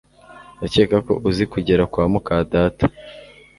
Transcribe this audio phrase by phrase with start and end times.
[0.57, 2.83] Ndakeka ko uzi kugera kwa muka data